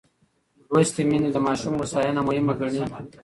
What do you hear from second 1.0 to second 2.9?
میندې د ماشوم هوساینه مهمه ګڼي.